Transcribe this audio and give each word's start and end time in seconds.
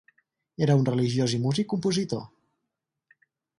Era 0.67 0.77
un 0.79 0.87
religiós 0.87 1.35
i 1.39 1.41
músic 1.45 1.71
compositor. 1.75 2.25